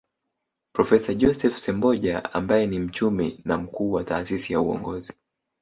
Profesa 0.73 1.13
Joseph 1.13 1.57
Semboja 1.57 2.33
ambaye 2.33 2.67
ni 2.67 2.79
mchumi 2.79 3.41
na 3.45 3.57
mkuu 3.57 3.91
wa 3.91 4.03
Taasisi 4.03 4.53
ya 4.53 4.59
Uongozi 4.61 5.13